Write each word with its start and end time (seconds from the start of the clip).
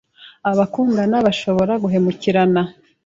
abakundana 0.51 1.17
bashobora 1.25 1.73
guhemukirana 1.83 2.61